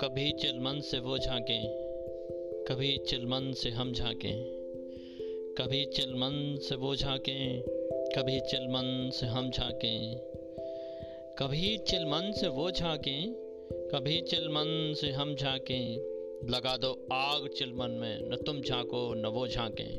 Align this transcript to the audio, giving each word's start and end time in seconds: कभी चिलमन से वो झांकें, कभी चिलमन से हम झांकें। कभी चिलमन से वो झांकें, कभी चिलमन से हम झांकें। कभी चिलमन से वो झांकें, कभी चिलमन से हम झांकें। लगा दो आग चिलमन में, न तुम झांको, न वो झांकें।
कभी 0.00 0.32
चिलमन 0.32 0.80
से 0.80 0.98
वो 0.98 1.18
झांकें, 1.18 1.64
कभी 2.68 2.98
चिलमन 2.98 3.52
से 3.52 3.70
हम 3.70 3.92
झांकें। 3.92 4.44
कभी 5.58 5.84
चिलमन 5.84 6.58
से 6.62 6.74
वो 6.74 6.96
झांकें, 6.96 7.62
कभी 8.16 8.40
चिलमन 8.40 9.10
से 9.14 9.26
हम 9.26 9.50
झांकें। 9.50 10.16
कभी 11.38 11.78
चिलमन 11.78 12.32
से 12.32 12.48
वो 12.48 12.70
झांकें, 12.70 13.32
कभी 13.94 14.20
चिलमन 14.20 14.94
से 15.00 15.10
हम 15.10 15.34
झांकें। 15.34 15.96
लगा 16.50 16.76
दो 16.76 17.06
आग 17.12 17.48
चिलमन 17.48 17.90
में, 17.90 18.30
न 18.30 18.36
तुम 18.36 18.60
झांको, 18.60 19.14
न 19.14 19.26
वो 19.26 19.48
झांकें। 19.48 19.98